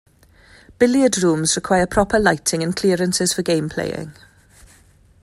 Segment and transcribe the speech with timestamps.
[0.79, 4.13] Billiard rooms require proper lighting and clearances for game playing.